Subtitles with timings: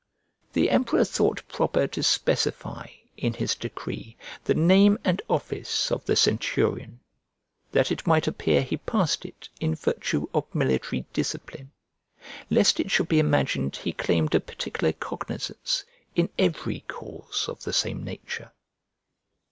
[0.53, 6.15] The emperor thought proper to specify, in his decree, the name and office of the
[6.15, 7.01] centurion,
[7.71, 11.71] that it might appear he passed it in virtue of military discipline;
[12.49, 17.71] lest it should be imagined he claimed a particular cognizance in every cause of the
[17.71, 18.53] same nature.